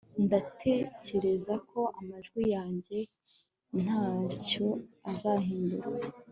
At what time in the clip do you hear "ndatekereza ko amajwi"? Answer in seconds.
0.25-2.41